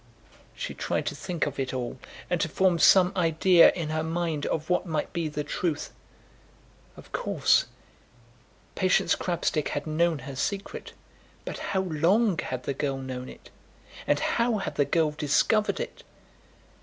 She 0.55 0.73
tried 0.73 1.05
to 1.05 1.15
think 1.15 1.45
of 1.45 1.59
it 1.59 1.75
all, 1.75 1.99
and 2.27 2.41
to 2.41 2.49
form 2.49 2.79
some 2.79 3.13
idea 3.15 3.71
in 3.71 3.89
her 3.89 4.01
mind 4.01 4.47
of 4.47 4.67
what 4.67 4.87
might 4.87 5.13
be 5.13 5.27
the 5.27 5.43
truth. 5.43 5.93
Of 6.97 7.11
course, 7.11 7.65
Patience 8.73 9.13
Crabstick 9.13 9.67
had 9.67 9.85
known 9.85 10.17
her 10.25 10.35
secret, 10.35 10.93
but 11.45 11.59
how 11.77 11.81
long 11.81 12.35
had 12.39 12.63
the 12.63 12.73
girl 12.73 12.97
known 12.97 13.29
it? 13.29 13.51
And 14.07 14.19
how 14.19 14.57
had 14.57 14.73
the 14.73 14.85
girl 14.85 15.11
discovered 15.11 15.79
it? 15.79 16.01